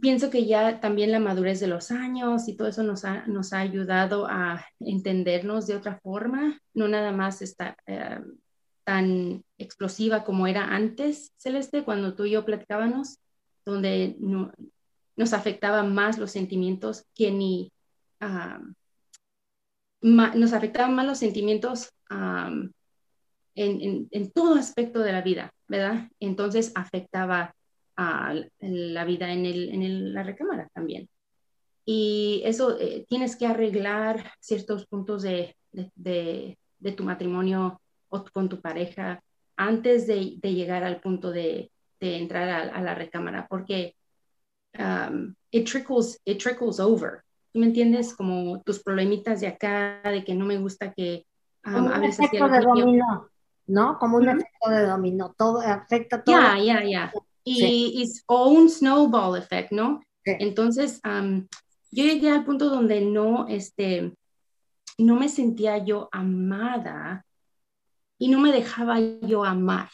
pienso 0.00 0.30
que 0.30 0.46
ya 0.46 0.80
también 0.80 1.12
la 1.12 1.20
madurez 1.20 1.60
de 1.60 1.68
los 1.68 1.90
años 1.90 2.48
y 2.48 2.56
todo 2.56 2.68
eso 2.68 2.82
nos 2.82 3.04
ha, 3.04 3.26
nos 3.26 3.52
ha 3.52 3.60
ayudado 3.60 4.26
a 4.26 4.64
entendernos 4.80 5.66
de 5.66 5.76
otra 5.76 5.98
forma, 6.00 6.60
no 6.74 6.88
nada 6.88 7.12
más 7.12 7.40
está 7.42 7.76
eh, 7.86 8.20
tan 8.84 9.44
explosiva 9.58 10.24
como 10.24 10.46
era 10.46 10.74
antes, 10.74 11.32
Celeste, 11.36 11.84
cuando 11.84 12.14
tú 12.14 12.24
y 12.24 12.32
yo 12.32 12.44
platicábamos, 12.44 13.18
donde 13.64 14.16
nos 15.16 15.32
afectaban 15.32 15.94
más 15.94 16.18
los 16.18 16.30
sentimientos 16.30 17.04
que 17.14 17.30
ni... 17.32 17.72
nos 20.02 20.52
afectaban 20.52 20.94
más 20.94 21.06
los 21.06 21.18
sentimientos 21.18 21.90
en, 22.10 22.72
en, 23.54 24.08
en 24.10 24.30
todo 24.30 24.54
aspecto 24.54 25.00
de 25.00 25.12
la 25.12 25.22
vida, 25.22 25.52
¿verdad? 25.66 26.08
Entonces 26.20 26.70
afectaba 26.76 27.56
a 27.96 28.34
la 28.60 29.04
vida 29.04 29.32
en, 29.32 29.46
el, 29.46 29.70
en 29.70 30.14
la 30.14 30.22
recámara 30.22 30.68
también. 30.72 31.08
Y 31.84 32.42
eso 32.44 32.78
eh, 32.78 33.06
tienes 33.08 33.36
que 33.36 33.46
arreglar 33.46 34.32
ciertos 34.40 34.86
puntos 34.86 35.22
de, 35.22 35.56
de, 35.72 36.58
de, 36.78 36.92
tu 36.92 37.04
matrimonio 37.04 37.80
o 38.08 38.24
con 38.32 38.48
tu 38.48 38.60
pareja 38.60 39.22
antes 39.56 40.06
de, 40.06 40.36
llegar 40.42 40.82
al 40.82 41.00
punto 41.00 41.30
de, 41.30 41.70
entrar 42.00 42.48
a, 42.48 42.82
la 42.82 42.94
recámara, 42.94 43.46
porque 43.48 43.94
um, 44.78 45.34
it, 45.50 45.68
trickles, 45.68 46.20
it 46.24 46.42
trickles 46.42 46.80
over. 46.80 47.22
¿Tú 47.52 47.60
me 47.60 47.66
entiendes? 47.66 48.14
Como 48.14 48.60
tus 48.62 48.82
problemitas 48.82 49.40
de 49.40 49.46
acá, 49.46 50.02
de 50.04 50.24
que 50.24 50.34
no 50.34 50.44
me 50.44 50.58
gusta 50.58 50.92
que 50.92 51.24
um, 51.64 51.86
un 51.86 52.04
efecto 52.04 52.48
de 52.48 52.60
dominó, 52.60 53.30
¿no? 53.66 53.98
Como 53.98 54.18
un 54.18 54.28
efecto 54.28 54.70
de 54.70 54.86
dominó, 54.86 55.34
todo 55.38 55.60
afecta 55.60 56.22
todo. 56.22 56.36
Ya, 56.36 56.58
ya, 56.58 56.84
ya 56.84 57.12
y, 57.46 58.04
o 58.26 58.48
un 58.48 58.68
snowball 58.68 59.38
effect, 59.38 59.70
¿no? 59.70 60.00
Entonces, 60.24 61.00
yo 61.04 62.04
llegué 62.04 62.30
al 62.30 62.44
punto 62.44 62.68
donde 62.68 63.00
no, 63.00 63.46
este, 63.48 64.12
no 64.98 65.14
me 65.14 65.28
sentía 65.28 65.78
yo 65.78 66.08
amada 66.10 67.24
y 68.18 68.28
no 68.28 68.40
me 68.40 68.50
dejaba 68.50 68.98
yo 69.00 69.44
amar 69.44 69.88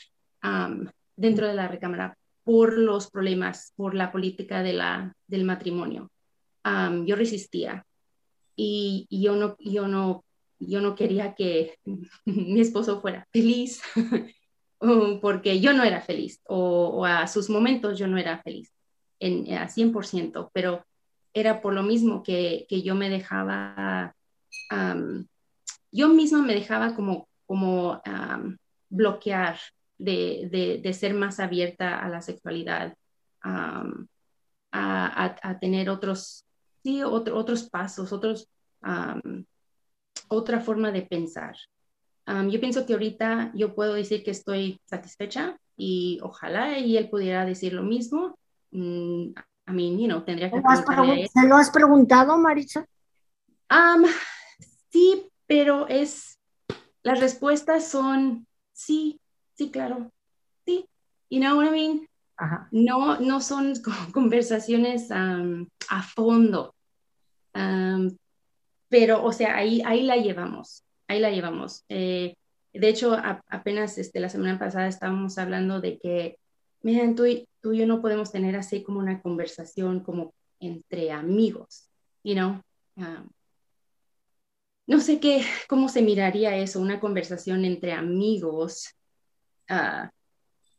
dentro 1.15 1.47
de 1.47 1.55
la 1.55 1.69
recámara 1.69 2.17
por 2.43 2.79
los 2.79 3.11
problemas, 3.11 3.73
por 3.77 3.95
la 3.95 4.11
política 4.11 4.63
de 4.63 4.73
la, 4.73 5.15
del 5.27 5.45
matrimonio. 5.45 6.11
yo 7.05 7.17
resistía 7.17 7.85
y, 8.57 9.07
y, 9.11 9.23
yo, 9.23 9.37
no, 9.37 9.57
yo, 9.59 9.89
no, 9.89 10.25
yo 10.59 10.81
no 10.81 10.95
quería 10.95 11.35
que 11.35 11.79
mi 12.25 12.61
esposo 12.61 13.01
fuera 13.01 13.27
feliz. 13.31 13.83
porque 15.21 15.61
yo 15.61 15.73
no 15.73 15.85
era 15.85 16.01
feliz 16.01 16.41
o, 16.47 17.05
a 17.07 17.27
sus 17.27 17.49
momentos 17.49 17.99
yo 17.99 18.07
no 18.09 18.19
era 18.19 18.43
feliz 18.43 18.73
en, 19.21 19.53
a 19.55 19.69
100%, 19.69 20.51
pero 20.53 20.85
era 21.33 21.61
por 21.61 21.73
lo 21.73 21.83
mismo 21.83 22.23
que, 22.23 22.67
yo 22.69 22.95
me 22.95 23.09
dejaba, 23.09 24.15
yo 25.93 26.09
misma 26.09 26.43
me 26.43 26.55
dejaba 26.55 26.95
como, 26.97 27.29
como 27.47 28.03
bloquear 28.89 29.59
de, 29.99 30.91
ser 30.93 31.15
más 31.15 31.39
abierta 31.39 32.01
a 32.01 32.09
la 32.09 32.21
sexualidad, 32.21 32.95
a, 33.43 33.85
a, 34.73 35.59
tener 35.61 35.91
otros, 35.91 36.45
sí, 36.83 37.03
otros 37.05 37.71
pasos, 37.71 38.13
otros, 38.13 38.49
otra 40.29 40.61
forma 40.61 40.91
de 40.91 41.03
pensar 41.03 41.55
yo 42.27 42.61
pienso 42.61 42.87
que 42.87 42.93
ahorita 42.93 43.53
yo 43.55 43.75
puedo 43.75 43.95
decir 43.95 44.23
que 44.23 44.31
estoy 44.31 44.81
satisfecha 44.85 45.59
y 45.77 46.21
ojalá 46.23 46.79
y 46.79 46.97
él 46.97 47.09
pudiera 47.09 47.45
decir 47.45 47.73
lo 47.73 47.83
mismo. 47.83 48.39
Mm, 48.71 49.33
a 49.67 49.73
mí, 49.73 50.01
you 50.01 50.07
know, 50.07 50.25
tendría 50.25 50.51
que 50.51 50.61
preguntarle 50.61 51.29
¿Se 51.29 51.47
lo 51.47 51.57
has 51.57 51.71
preguntado, 51.71 52.39
Marisa? 52.39 52.87
sí, 54.91 55.31
pero 55.47 55.89
es, 55.89 56.39
las 57.03 57.21
respuestas 57.21 57.89
son 57.89 58.47
sí, 58.73 59.21
sí, 59.55 59.71
claro, 59.71 60.13
sí. 60.65 60.87
You 61.31 61.41
know 61.41 61.57
what 61.57 61.67
I 61.67 61.71
mean? 61.71 62.09
No, 62.71 63.19
no 63.21 63.41
son 63.41 63.75
conversaciones 64.13 65.11
a 65.11 66.03
fondo. 66.15 66.75
pero, 68.89 69.25
o 69.25 69.33
sea, 69.33 69.57
ahí, 69.57 69.83
ahí 69.85 70.03
la 70.03 70.17
llevamos 70.17 70.85
ahí 71.09 71.21
la 71.21 71.31
llevamos. 71.31 71.85
Eh, 71.89 72.37
de 72.73 72.89
hecho, 72.89 73.17
apenas 73.49 73.99
este, 73.99 74.21
la 74.21 74.29
semana 74.29 74.59
pasada 74.59 74.89
estábamos 74.89 75.37
hablando 75.39 75.81
de 75.81 75.99
que, 75.99 76.39
miren, 76.83 77.15
tú 77.15 77.27
y, 77.27 77.49
tú 77.61 77.73
y 77.73 77.79
yo 77.79 77.87
no 77.87 78.01
podemos 78.01 78.33
tener 78.33 78.57
así 78.57 78.83
como 78.83 78.99
una 78.99 79.21
conversación 79.21 80.01
como 80.01 80.33
entre 80.59 81.13
amigos, 81.13 81.91
you 82.25 82.35
know? 82.35 82.61
Um, 82.97 83.29
no 84.87 85.01
sé 85.01 85.21
qué, 85.21 85.45
cómo 85.69 85.89
se 85.89 86.03
miraría 86.03 86.57
eso, 86.57 86.81
una 86.81 86.99
conversación 86.99 87.65
entre 87.65 87.93
amigos, 87.93 88.97
uh, 89.71 90.09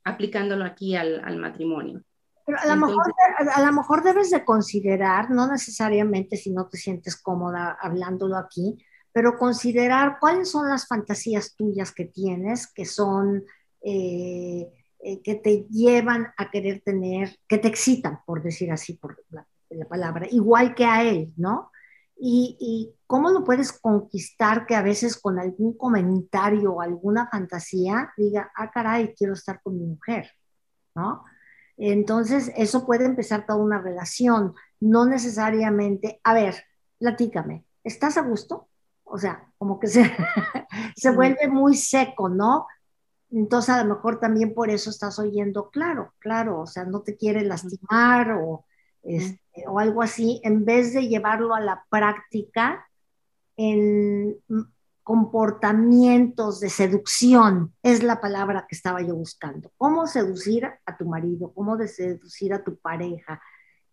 aplicándolo 0.03 0.65
aquí 0.65 0.95
al, 0.95 1.23
al 1.23 1.37
matrimonio. 1.37 2.03
Pero 2.45 2.59
a 2.59 2.65
lo, 2.65 2.75
mejor, 2.75 3.13
a 3.53 3.65
lo 3.65 3.71
mejor 3.71 4.03
debes 4.03 4.29
de 4.29 4.43
considerar, 4.43 5.29
no 5.29 5.49
necesariamente 5.49 6.35
si 6.35 6.51
no 6.51 6.67
te 6.67 6.77
sientes 6.77 7.15
cómoda 7.15 7.77
hablándolo 7.79 8.35
aquí, 8.35 8.77
pero 9.13 9.37
considerar 9.37 10.17
cuáles 10.19 10.49
son 10.49 10.67
las 10.67 10.87
fantasías 10.87 11.55
tuyas 11.55 11.93
que 11.93 12.05
tienes, 12.05 12.67
que 12.67 12.85
son, 12.85 13.45
eh, 13.81 14.69
eh, 14.99 15.21
que 15.21 15.35
te 15.35 15.65
llevan 15.69 16.33
a 16.35 16.49
querer 16.49 16.81
tener, 16.81 17.37
que 17.47 17.59
te 17.59 17.67
excitan, 17.67 18.19
por 18.25 18.41
decir 18.41 18.71
así, 18.71 18.93
por 18.93 19.23
la, 19.29 19.47
la 19.69 19.85
palabra, 19.85 20.27
igual 20.29 20.73
que 20.73 20.85
a 20.85 21.03
él, 21.03 21.31
¿no? 21.37 21.71
Y, 22.17 22.57
y, 22.59 22.95
cómo 23.05 23.29
lo 23.29 23.43
puedes 23.43 23.71
conquistar 23.71 24.65
que 24.65 24.75
a 24.75 24.81
veces 24.81 25.17
con 25.17 25.37
algún 25.39 25.77
comentario 25.77 26.73
o 26.73 26.81
alguna 26.81 27.27
fantasía 27.27 28.11
diga, 28.17 28.51
ah, 28.55 28.71
caray, 28.71 29.13
quiero 29.13 29.33
estar 29.33 29.61
con 29.61 29.77
mi 29.77 29.85
mujer, 29.85 30.31
¿no? 30.95 31.23
Entonces, 31.77 32.51
eso 32.55 32.85
puede 32.85 33.05
empezar 33.05 33.45
toda 33.45 33.59
una 33.59 33.79
relación, 33.79 34.55
no 34.79 35.05
necesariamente, 35.05 36.19
a 36.23 36.33
ver, 36.33 36.55
platícame, 36.97 37.65
¿estás 37.83 38.17
a 38.17 38.21
gusto? 38.21 38.69
O 39.13 39.19
sea, 39.19 39.47
como 39.59 39.79
que 39.79 39.85
se, 39.85 40.11
se 40.95 41.11
vuelve 41.11 41.47
muy 41.47 41.77
seco, 41.77 42.29
¿no? 42.29 42.65
Entonces, 43.29 43.69
a 43.69 43.83
lo 43.83 43.93
mejor 43.93 44.19
también 44.19 44.55
por 44.55 44.71
eso 44.71 44.89
estás 44.89 45.19
oyendo, 45.19 45.69
claro, 45.69 46.15
claro, 46.17 46.61
o 46.61 46.65
sea, 46.65 46.85
no 46.85 47.01
te 47.01 47.15
quiere 47.15 47.43
lastimar 47.43 48.31
o, 48.31 48.65
este, 49.03 49.39
o 49.67 49.77
algo 49.77 50.01
así, 50.01 50.41
en 50.43 50.65
vez 50.65 50.95
de 50.95 51.07
llevarlo 51.07 51.53
a 51.53 51.59
la 51.59 51.85
práctica 51.91 52.87
en 53.55 54.35
comportamientos 55.03 56.59
de 56.59 56.69
seducción, 56.71 57.71
es 57.83 58.01
la 58.01 58.19
palabra 58.19 58.65
que 58.67 58.75
estaba 58.75 58.99
yo 59.03 59.13
buscando. 59.13 59.71
Cómo 59.77 60.07
seducir 60.07 60.65
a 60.65 60.97
tu 60.97 61.05
marido, 61.05 61.53
cómo 61.53 61.77
de 61.77 61.87
seducir 61.87 62.51
a 62.51 62.63
tu 62.63 62.77
pareja, 62.77 63.39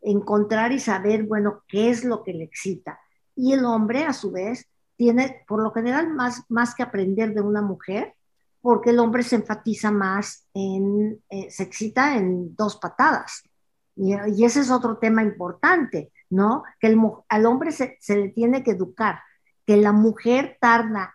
encontrar 0.00 0.72
y 0.72 0.78
saber, 0.78 1.24
bueno, 1.24 1.62
qué 1.68 1.90
es 1.90 2.04
lo 2.04 2.22
que 2.22 2.32
le 2.32 2.44
excita. 2.44 2.98
Y 3.36 3.52
el 3.52 3.66
hombre, 3.66 4.04
a 4.04 4.14
su 4.14 4.30
vez, 4.30 4.66
tiene 5.00 5.46
por 5.48 5.62
lo 5.62 5.72
general 5.72 6.12
más, 6.12 6.44
más 6.50 6.74
que 6.74 6.82
aprender 6.82 7.32
de 7.32 7.40
una 7.40 7.62
mujer, 7.62 8.14
porque 8.60 8.90
el 8.90 8.98
hombre 8.98 9.22
se 9.22 9.36
enfatiza 9.36 9.90
más 9.90 10.46
en, 10.52 11.24
eh, 11.30 11.50
se 11.50 11.62
excita 11.62 12.18
en 12.18 12.54
dos 12.54 12.76
patadas. 12.76 13.42
Y, 13.96 14.12
y, 14.12 14.44
ese 14.44 14.60
es 14.60 14.70
otro 14.70 14.98
tema 14.98 15.22
importante, 15.22 16.12
¿no? 16.28 16.64
Que 16.78 16.88
el, 16.88 17.00
al 17.30 17.46
hombre 17.46 17.72
se, 17.72 17.96
se 17.98 18.14
le 18.14 18.28
tiene 18.28 18.62
que 18.62 18.72
educar 18.72 19.20
que 19.64 19.78
la 19.78 19.92
mujer 19.92 20.58
tarda 20.60 21.14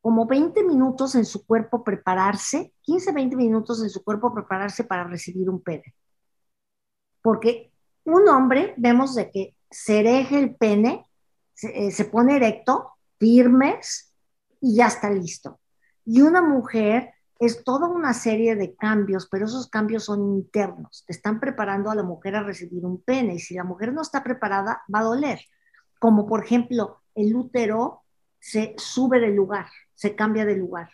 como 0.00 0.24
20 0.24 0.62
minutos 0.62 1.16
en 1.16 1.24
su 1.24 1.44
cuerpo 1.44 1.82
prepararse, 1.82 2.72
15, 2.82 3.10
20 3.10 3.34
minutos 3.34 3.82
en 3.82 3.90
su 3.90 4.04
cuerpo 4.04 4.32
prepararse 4.32 4.84
para 4.84 5.02
recibir 5.02 5.50
un 5.50 5.60
pene. 5.60 5.92
Porque 7.20 7.72
un 8.04 8.28
hombre, 8.28 8.74
vemos 8.76 9.16
de 9.16 9.28
que 9.28 9.56
se 9.68 9.98
ereje 9.98 10.38
el 10.38 10.54
pene, 10.54 11.04
se, 11.62 11.86
eh, 11.86 11.90
se 11.92 12.06
pone 12.06 12.36
erecto, 12.36 12.92
firmes 13.18 14.12
y 14.60 14.76
ya 14.76 14.88
está 14.88 15.10
listo. 15.10 15.60
Y 16.04 16.22
una 16.22 16.42
mujer 16.42 17.10
es 17.38 17.62
toda 17.62 17.86
una 17.86 18.14
serie 18.14 18.56
de 18.56 18.74
cambios, 18.74 19.28
pero 19.30 19.46
esos 19.46 19.68
cambios 19.68 20.04
son 20.04 20.22
internos. 20.34 21.04
Te 21.06 21.12
están 21.12 21.38
preparando 21.38 21.90
a 21.90 21.94
la 21.94 22.02
mujer 22.02 22.34
a 22.34 22.42
recibir 22.42 22.84
un 22.84 23.00
pene 23.00 23.34
y 23.34 23.38
si 23.38 23.54
la 23.54 23.64
mujer 23.64 23.92
no 23.92 24.02
está 24.02 24.24
preparada, 24.24 24.82
va 24.92 25.00
a 25.00 25.04
doler. 25.04 25.40
Como 26.00 26.26
por 26.26 26.44
ejemplo, 26.44 27.00
el 27.14 27.34
útero 27.36 28.02
se 28.40 28.74
sube 28.76 29.20
de 29.20 29.30
lugar, 29.30 29.66
se 29.94 30.16
cambia 30.16 30.44
de 30.44 30.56
lugar 30.56 30.90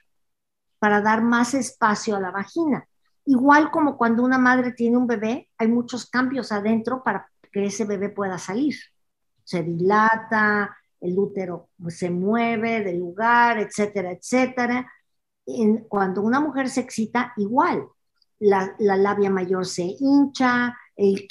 para 0.79 1.01
dar 1.01 1.23
más 1.23 1.55
espacio 1.55 2.15
a 2.15 2.21
la 2.21 2.31
vagina. 2.31 2.87
Igual 3.25 3.71
como 3.71 3.97
cuando 3.97 4.23
una 4.23 4.39
madre 4.39 4.73
tiene 4.73 4.99
un 4.99 5.07
bebé, 5.07 5.49
hay 5.57 5.69
muchos 5.69 6.09
cambios 6.09 6.53
adentro 6.53 7.03
para 7.03 7.31
que 7.51 7.65
ese 7.65 7.87
bebé 7.87 8.11
pueda 8.11 8.39
salir. 8.39 8.75
Se 9.49 9.63
dilata, 9.63 10.77
el 11.01 11.19
útero 11.19 11.71
se 11.89 12.11
mueve 12.11 12.85
de 12.85 12.93
lugar, 12.93 13.59
etcétera, 13.59 14.13
etcétera. 14.13 14.93
En, 15.47 15.85
cuando 15.89 16.21
una 16.21 16.39
mujer 16.39 16.69
se 16.69 16.81
excita, 16.81 17.33
igual, 17.39 17.89
la, 18.41 18.75
la 18.79 18.99
labia 18.99 19.31
mayor 19.31 19.65
se 19.65 19.97
hincha, 19.99 20.77
el, 20.95 21.27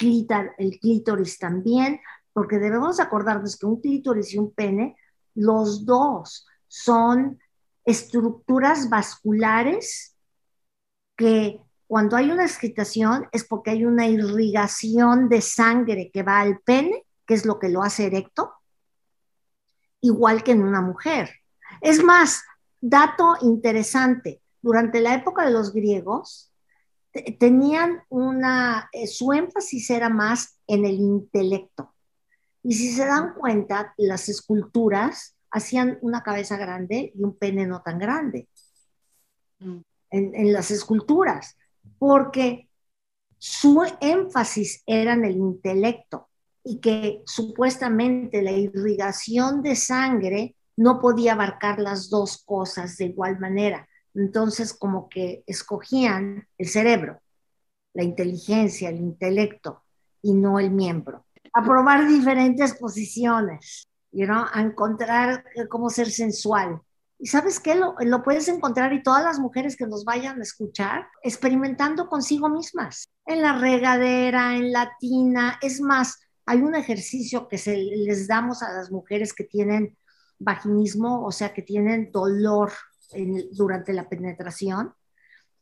el 0.58 0.78
clítoris 0.80 1.38
también, 1.38 2.00
porque 2.32 2.58
debemos 2.58 2.98
acordarnos 2.98 3.56
que 3.56 3.66
un 3.66 3.80
clítoris 3.80 4.34
y 4.34 4.38
un 4.38 4.52
pene, 4.52 4.96
los 5.36 5.86
dos 5.86 6.44
son 6.66 7.38
estructuras 7.84 8.90
vasculares 8.90 10.16
que 11.16 11.60
cuando 11.86 12.16
hay 12.16 12.32
una 12.32 12.44
excitación 12.44 13.28
es 13.30 13.44
porque 13.44 13.70
hay 13.70 13.84
una 13.84 14.08
irrigación 14.08 15.28
de 15.28 15.40
sangre 15.40 16.10
que 16.12 16.24
va 16.24 16.40
al 16.40 16.58
pene, 16.58 17.04
que 17.28 17.34
es 17.34 17.44
lo 17.44 17.58
que 17.58 17.68
lo 17.68 17.82
hace 17.82 18.06
erecto, 18.06 18.54
igual 20.00 20.42
que 20.42 20.52
en 20.52 20.62
una 20.62 20.80
mujer. 20.80 21.30
Es 21.82 22.02
más, 22.02 22.42
dato 22.80 23.36
interesante, 23.42 24.40
durante 24.62 25.00
la 25.00 25.14
época 25.14 25.44
de 25.44 25.52
los 25.52 25.74
griegos, 25.74 26.50
tenían 27.38 28.02
una, 28.08 28.88
eh, 28.92 29.06
su 29.06 29.32
énfasis 29.34 29.90
era 29.90 30.08
más 30.08 30.58
en 30.66 30.86
el 30.86 30.94
intelecto. 30.94 31.94
Y 32.62 32.72
si 32.72 32.92
se 32.92 33.04
dan 33.04 33.34
cuenta, 33.34 33.92
las 33.98 34.30
esculturas 34.30 35.36
hacían 35.50 35.98
una 36.00 36.22
cabeza 36.22 36.56
grande 36.56 37.12
y 37.14 37.22
un 37.22 37.36
pene 37.36 37.66
no 37.66 37.82
tan 37.82 37.98
grande 37.98 38.48
mm. 39.58 39.78
en, 40.10 40.34
en 40.34 40.52
las 40.54 40.70
esculturas, 40.70 41.58
porque 41.98 42.70
su 43.36 43.82
énfasis 44.00 44.82
era 44.86 45.12
en 45.12 45.26
el 45.26 45.36
intelecto 45.36 46.27
y 46.68 46.80
que 46.80 47.22
supuestamente 47.26 48.42
la 48.42 48.52
irrigación 48.52 49.62
de 49.62 49.74
sangre 49.74 50.56
no 50.76 51.00
podía 51.00 51.32
abarcar 51.32 51.78
las 51.80 52.10
dos 52.10 52.42
cosas 52.44 52.96
de 52.96 53.06
igual 53.06 53.38
manera. 53.40 53.88
Entonces, 54.14 54.74
como 54.74 55.08
que 55.08 55.42
escogían 55.46 56.46
el 56.58 56.68
cerebro, 56.68 57.20
la 57.94 58.04
inteligencia, 58.04 58.90
el 58.90 58.98
intelecto 58.98 59.82
y 60.22 60.34
no 60.34 60.58
el 60.60 60.70
miembro 60.70 61.24
a 61.52 61.64
probar 61.64 62.06
diferentes 62.06 62.74
posiciones, 62.74 63.88
you 64.12 64.26
know, 64.26 64.44
a 64.52 64.60
encontrar 64.60 65.44
cómo 65.68 65.90
ser 65.90 66.10
sensual. 66.10 66.80
Y 67.18 67.26
sabes 67.26 67.58
qué, 67.58 67.74
lo, 67.74 67.96
lo, 67.98 68.22
puedes 68.22 68.46
encontrar 68.48 68.92
y 68.92 69.02
todas 69.02 69.24
las 69.24 69.40
mujeres 69.40 69.76
que 69.76 69.86
nos 69.86 70.04
vayan 70.04 70.38
a 70.38 70.42
escuchar 70.42 71.08
experimentando 71.22 72.08
consigo 72.08 72.48
mismas, 72.48 73.08
en 73.26 73.42
la 73.42 73.58
regadera, 73.58 74.54
en 74.54 74.72
la 74.72 74.92
tina. 75.00 75.58
Es 75.60 75.80
más, 75.80 76.20
hay 76.48 76.62
un 76.62 76.74
ejercicio 76.74 77.46
que 77.46 77.58
se 77.58 77.76
les 77.76 78.26
damos 78.26 78.62
a 78.62 78.72
las 78.72 78.90
mujeres 78.90 79.34
que 79.34 79.44
tienen 79.44 79.98
vaginismo, 80.38 81.26
o 81.26 81.30
sea, 81.30 81.52
que 81.52 81.60
tienen 81.60 82.10
dolor 82.10 82.72
durante 83.52 83.92
la 83.92 84.08
penetración, 84.08 84.94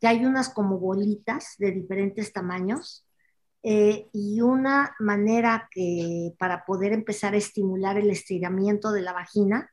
que 0.01 0.07
hay 0.07 0.25
unas 0.25 0.49
como 0.49 0.79
bolitas 0.79 1.57
de 1.59 1.73
diferentes 1.73 2.33
tamaños 2.33 3.05
eh, 3.65 4.09
y 4.13 4.41
una 4.41 4.95
manera 5.01 5.69
que 5.73 6.35
para 6.39 6.65
poder 6.65 6.93
empezar 6.93 7.35
a 7.35 7.39
estimular 7.39 7.99
el 7.99 8.11
estiramiento 8.11 8.93
de 8.93 9.03
la 9.03 9.13
vagina 9.13 9.69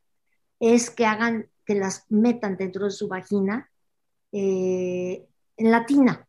es 0.60 0.90
que 0.90 1.06
hagan, 1.06 1.48
que 1.64 1.76
las 1.76 2.06
metan 2.10 2.58
dentro 2.58 2.86
de 2.86 2.92
su 2.92 3.08
vagina 3.08 3.70
eh, 4.32 5.28
en 5.58 5.72
la 5.72 5.86
tina. 5.86 6.28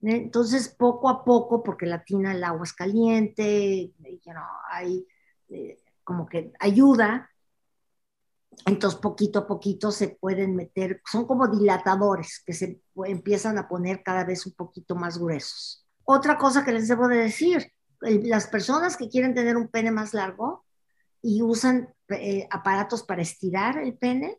Entonces, 0.00 0.68
poco 0.68 1.08
a 1.08 1.24
poco, 1.24 1.62
porque 1.62 1.86
la 1.86 2.04
tina, 2.04 2.32
el 2.32 2.44
agua 2.44 2.64
es 2.64 2.72
caliente, 2.72 3.92
you 3.98 4.32
know, 4.32 4.44
hay 4.70 5.06
eh, 5.48 5.78
como 6.04 6.26
que 6.26 6.52
ayuda, 6.60 7.30
entonces 8.66 9.00
poquito 9.00 9.40
a 9.40 9.46
poquito 9.46 9.90
se 9.90 10.08
pueden 10.08 10.56
meter, 10.56 11.00
son 11.10 11.26
como 11.26 11.48
dilatadores 11.48 12.42
que 12.44 12.52
se 12.52 12.80
empiezan 13.06 13.58
a 13.58 13.68
poner 13.68 14.02
cada 14.02 14.24
vez 14.24 14.46
un 14.46 14.52
poquito 14.52 14.94
más 14.94 15.18
gruesos. 15.18 15.86
Otra 16.04 16.38
cosa 16.38 16.64
que 16.64 16.72
les 16.72 16.88
debo 16.88 17.08
de 17.08 17.18
decir, 17.18 17.72
las 18.00 18.46
personas 18.46 18.96
que 18.96 19.08
quieren 19.08 19.34
tener 19.34 19.56
un 19.56 19.68
pene 19.68 19.90
más 19.90 20.14
largo 20.14 20.64
y 21.20 21.42
usan 21.42 21.92
eh, 22.08 22.46
aparatos 22.50 23.02
para 23.02 23.22
estirar 23.22 23.78
el 23.78 23.96
pene, 23.96 24.38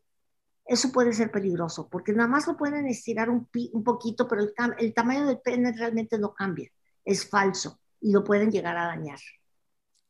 eso 0.69 0.91
puede 0.91 1.13
ser 1.13 1.31
peligroso, 1.31 1.89
porque 1.89 2.13
nada 2.13 2.29
más 2.29 2.45
lo 2.47 2.55
pueden 2.55 2.85
estirar 2.85 3.29
un, 3.29 3.49
un 3.73 3.83
poquito, 3.83 4.27
pero 4.27 4.43
el, 4.43 4.53
el, 4.77 4.93
tamaño 4.93 5.25
del 5.25 5.39
pene 5.39 5.73
realmente 5.75 6.19
no 6.19 6.33
cambia, 6.35 6.69
es 7.03 7.27
falso 7.27 7.79
y 7.99 8.11
lo 8.11 8.23
pueden 8.23 8.51
llegar 8.51 8.77
a 8.77 8.85
dañar. 8.85 9.19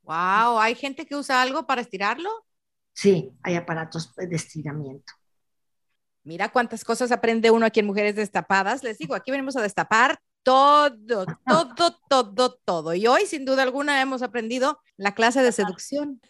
Wow, 0.03 0.59
¿hay 0.59 0.75
gente 0.75 1.05
que 1.05 1.15
usa 1.15 1.41
algo 1.41 1.65
para 1.65 1.79
estirarlo? 1.79 2.29
Sí, 2.91 3.31
hay 3.41 3.55
aparatos 3.55 4.13
de 4.15 4.35
estiramiento. 4.35 5.13
Mira 6.23 6.51
cuántas 6.51 6.83
cosas 6.83 7.13
aprende 7.13 7.51
uno 7.51 7.65
aquí 7.65 7.79
en 7.79 7.85
Mujeres 7.85 8.15
Destapadas. 8.15 8.83
Les 8.83 8.97
digo, 8.97 9.15
aquí 9.15 9.31
venimos 9.31 9.55
a 9.55 9.61
destapar 9.61 10.19
todo, 10.43 11.25
todo, 11.75 11.97
todo, 12.09 12.59
todo. 12.65 12.93
Y 12.93 13.07
hoy, 13.07 13.25
sin 13.25 13.45
duda 13.45 13.63
alguna, 13.63 14.01
hemos 14.01 14.21
aprendido 14.21 14.79
la 14.97 15.13
clase 15.13 15.41
de 15.41 15.51
seducción. 15.51 16.21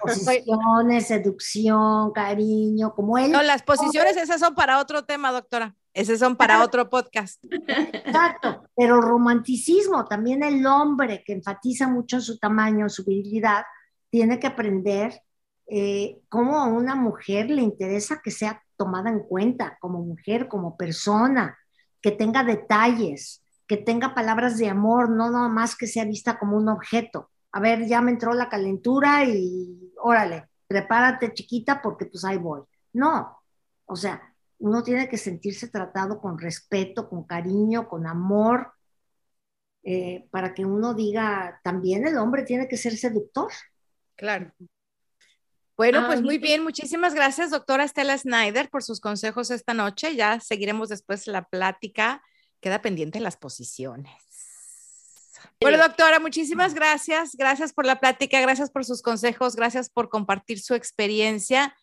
Posiciones, 0.00 1.06
seducción, 1.06 2.12
cariño, 2.12 2.94
como 2.94 3.18
él. 3.18 3.30
No, 3.30 3.42
las 3.42 3.62
posiciones 3.62 4.16
esas 4.16 4.40
son 4.40 4.54
para 4.54 4.78
otro 4.78 5.04
tema, 5.04 5.32
doctora. 5.32 5.74
Esas 5.94 6.18
son 6.18 6.36
para 6.36 6.62
otro 6.62 6.88
podcast. 6.88 7.44
Exacto, 7.50 8.64
pero 8.74 9.00
romanticismo, 9.00 10.06
también 10.06 10.42
el 10.42 10.64
hombre 10.66 11.22
que 11.24 11.34
enfatiza 11.34 11.86
mucho 11.86 12.16
en 12.16 12.22
su 12.22 12.38
tamaño, 12.38 12.88
su 12.88 13.04
virilidad, 13.04 13.64
tiene 14.08 14.38
que 14.40 14.46
aprender 14.46 15.20
eh, 15.66 16.20
cómo 16.28 16.58
a 16.58 16.64
una 16.64 16.94
mujer 16.94 17.50
le 17.50 17.62
interesa 17.62 18.20
que 18.22 18.30
sea 18.30 18.62
tomada 18.76 19.10
en 19.10 19.20
cuenta 19.20 19.76
como 19.80 20.00
mujer, 20.00 20.48
como 20.48 20.76
persona, 20.76 21.56
que 22.02 22.10
tenga 22.10 22.44
detalles, 22.44 23.42
que 23.66 23.76
tenga 23.78 24.14
palabras 24.14 24.58
de 24.58 24.68
amor, 24.68 25.08
no 25.08 25.30
nada 25.30 25.48
más 25.48 25.76
que 25.76 25.86
sea 25.86 26.04
vista 26.04 26.38
como 26.38 26.56
un 26.56 26.68
objeto. 26.68 27.30
A 27.52 27.60
ver, 27.60 27.86
ya 27.86 28.00
me 28.00 28.10
entró 28.10 28.34
la 28.34 28.48
calentura 28.48 29.24
y 29.24 29.92
órale, 29.98 30.48
prepárate 30.66 31.32
chiquita 31.32 31.80
porque 31.80 32.06
pues 32.06 32.24
ahí 32.24 32.38
voy. 32.38 32.62
No, 32.92 33.38
o 33.86 33.96
sea, 33.96 34.34
uno 34.58 34.82
tiene 34.82 35.08
que 35.08 35.16
sentirse 35.16 35.68
tratado 35.68 36.20
con 36.20 36.38
respeto, 36.38 37.08
con 37.08 37.24
cariño, 37.24 37.88
con 37.88 38.06
amor, 38.06 38.72
eh, 39.82 40.28
para 40.30 40.54
que 40.54 40.64
uno 40.64 40.94
diga, 40.94 41.60
también 41.64 42.06
el 42.06 42.16
hombre 42.16 42.44
tiene 42.44 42.68
que 42.68 42.76
ser 42.76 42.96
seductor. 42.96 43.50
Claro. 44.16 44.52
Bueno, 45.76 46.06
pues 46.06 46.22
muy 46.22 46.38
bien, 46.38 46.62
muchísimas 46.62 47.14
gracias, 47.14 47.50
doctora 47.50 47.84
Estela 47.84 48.16
Snyder, 48.16 48.68
por 48.68 48.82
sus 48.82 49.00
consejos 49.00 49.50
esta 49.50 49.74
noche. 49.74 50.14
Ya 50.14 50.38
seguiremos 50.38 50.88
después 50.88 51.26
la 51.26 51.44
plática. 51.44 52.22
Queda 52.60 52.82
pendiente 52.82 53.20
las 53.20 53.36
posiciones. 53.36 54.12
Bueno, 55.60 55.78
doctora, 55.78 56.20
muchísimas 56.20 56.74
gracias. 56.74 57.36
Gracias 57.36 57.72
por 57.72 57.86
la 57.86 58.00
plática, 58.00 58.40
gracias 58.40 58.70
por 58.70 58.84
sus 58.84 59.02
consejos, 59.02 59.56
gracias 59.56 59.88
por 59.88 60.08
compartir 60.08 60.60
su 60.60 60.74
experiencia. 60.74 61.76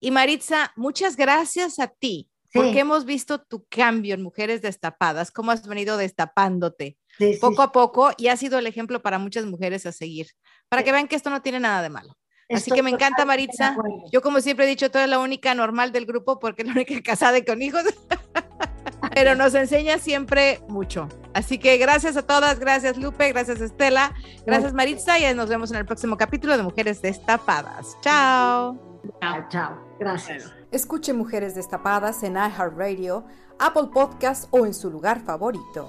Y 0.00 0.10
Maritza, 0.10 0.72
muchas 0.76 1.16
gracias 1.16 1.78
a 1.78 1.88
ti, 1.88 2.28
porque 2.52 2.80
hemos 2.80 3.04
visto 3.04 3.40
tu 3.40 3.64
cambio 3.68 4.14
en 4.14 4.22
Mujeres 4.22 4.62
Destapadas, 4.62 5.30
cómo 5.30 5.50
has 5.50 5.66
venido 5.66 5.96
destapándote 5.96 6.98
poco 7.40 7.62
a 7.62 7.72
poco 7.72 8.10
y 8.16 8.28
ha 8.28 8.36
sido 8.36 8.58
el 8.58 8.66
ejemplo 8.66 9.00
para 9.00 9.18
muchas 9.18 9.46
mujeres 9.46 9.86
a 9.86 9.92
seguir, 9.92 10.28
para 10.68 10.82
que 10.82 10.92
vean 10.92 11.08
que 11.08 11.16
esto 11.16 11.30
no 11.30 11.40
tiene 11.40 11.60
nada 11.60 11.82
de 11.82 11.88
malo. 11.88 12.16
Así 12.54 12.70
que 12.70 12.82
me 12.82 12.90
encanta, 12.90 13.24
Maritza. 13.24 13.76
Yo, 14.12 14.22
como 14.22 14.40
siempre 14.40 14.64
he 14.66 14.68
dicho, 14.68 14.90
tú 14.90 14.98
eres 14.98 15.10
la 15.10 15.18
única 15.18 15.54
normal 15.54 15.92
del 15.92 16.06
grupo 16.06 16.38
porque 16.38 16.62
es 16.62 16.68
la 16.68 16.74
única 16.74 17.00
casada 17.04 17.38
y 17.38 17.44
con 17.44 17.62
hijos. 17.62 17.82
Pero 19.14 19.34
nos 19.34 19.54
enseña 19.54 19.98
siempre 19.98 20.60
mucho. 20.68 21.08
Así 21.34 21.58
que 21.58 21.76
gracias 21.78 22.16
a 22.16 22.22
todas, 22.22 22.58
gracias 22.58 22.96
Lupe, 22.96 23.32
gracias 23.32 23.60
Estela, 23.60 24.12
gracias 24.46 24.72
Maritza 24.72 25.18
y 25.18 25.34
nos 25.34 25.48
vemos 25.48 25.70
en 25.70 25.78
el 25.78 25.86
próximo 25.86 26.16
capítulo 26.16 26.56
de 26.56 26.62
Mujeres 26.62 27.02
Destapadas. 27.02 27.96
Chao. 28.00 29.00
Chao, 29.20 29.44
chao. 29.48 29.78
Gracias. 30.00 30.52
Escuche 30.70 31.12
Mujeres 31.12 31.54
Destapadas 31.54 32.22
en 32.22 32.34
iHeartRadio, 32.34 33.24
Apple 33.58 33.88
Podcast 33.92 34.48
o 34.50 34.66
en 34.66 34.74
su 34.74 34.90
lugar 34.90 35.20
favorito. 35.24 35.88